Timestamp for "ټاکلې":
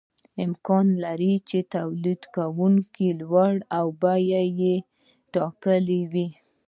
5.33-6.01